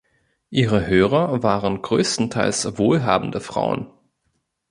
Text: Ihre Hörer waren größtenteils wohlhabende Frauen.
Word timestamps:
Ihre 0.49 0.87
Hörer 0.87 1.43
waren 1.43 1.83
größtenteils 1.83 2.79
wohlhabende 2.79 3.39
Frauen. 3.39 3.87